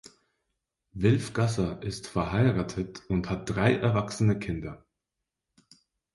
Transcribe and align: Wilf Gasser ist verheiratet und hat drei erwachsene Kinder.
Wilf 0.93 1.33
Gasser 1.33 1.83
ist 1.83 2.07
verheiratet 2.07 3.03
und 3.07 3.29
hat 3.29 3.47
drei 3.47 3.75
erwachsene 3.75 4.39
Kinder. 4.39 4.83